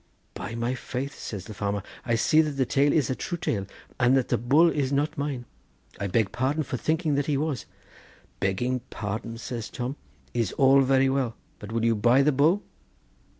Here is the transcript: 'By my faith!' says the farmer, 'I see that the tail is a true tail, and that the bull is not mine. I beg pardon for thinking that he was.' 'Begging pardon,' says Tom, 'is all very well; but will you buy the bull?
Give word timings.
'By 0.33 0.55
my 0.55 0.73
faith!' 0.73 1.13
says 1.19 1.45
the 1.45 1.53
farmer, 1.53 1.83
'I 2.07 2.15
see 2.15 2.41
that 2.41 2.53
the 2.53 2.65
tail 2.65 2.91
is 2.91 3.11
a 3.11 3.15
true 3.15 3.37
tail, 3.37 3.67
and 3.99 4.17
that 4.17 4.29
the 4.29 4.37
bull 4.39 4.67
is 4.71 4.91
not 4.91 5.15
mine. 5.15 5.45
I 5.99 6.07
beg 6.07 6.31
pardon 6.31 6.63
for 6.63 6.75
thinking 6.75 7.13
that 7.13 7.27
he 7.27 7.37
was.' 7.37 7.67
'Begging 8.39 8.79
pardon,' 8.89 9.37
says 9.37 9.69
Tom, 9.69 9.95
'is 10.33 10.53
all 10.53 10.81
very 10.81 11.07
well; 11.07 11.35
but 11.59 11.71
will 11.71 11.85
you 11.85 11.95
buy 11.95 12.23
the 12.23 12.31
bull? 12.31 12.63